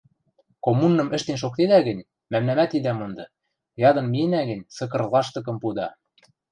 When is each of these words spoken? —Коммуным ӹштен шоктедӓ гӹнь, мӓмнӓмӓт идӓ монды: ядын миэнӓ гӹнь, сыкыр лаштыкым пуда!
—Коммуным 0.65 1.07
ӹштен 1.17 1.37
шоктедӓ 1.43 1.79
гӹнь, 1.87 2.07
мӓмнӓмӓт 2.31 2.71
идӓ 2.77 2.93
монды: 2.97 3.25
ядын 3.89 4.05
миэнӓ 4.13 4.41
гӹнь, 4.49 4.67
сыкыр 4.75 5.01
лаштыкым 5.13 5.57
пуда! 5.61 5.87